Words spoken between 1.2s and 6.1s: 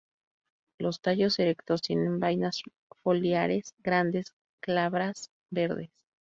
erectos tienen vainas foliares grandes, glabras, verdes.